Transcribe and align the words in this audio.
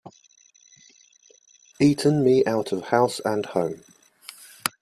Eaten 1.79 2.23
me 2.23 2.43
out 2.47 2.71
of 2.71 2.85
house 2.85 3.21
and 3.23 3.45
home 3.45 3.83